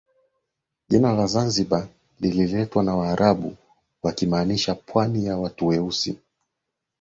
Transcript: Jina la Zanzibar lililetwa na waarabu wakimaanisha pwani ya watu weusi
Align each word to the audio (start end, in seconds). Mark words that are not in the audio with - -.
Jina 0.89 1.13
la 1.13 1.27
Zanzibar 1.27 1.87
lililetwa 2.19 2.83
na 2.83 2.95
waarabu 2.95 3.55
wakimaanisha 4.03 4.75
pwani 4.75 5.25
ya 5.25 5.37
watu 5.37 5.67
weusi 5.67 6.17